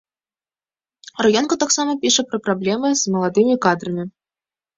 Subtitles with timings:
[1.25, 4.03] Раёнка таксама піша пра праблемы з маладымі кадрамі.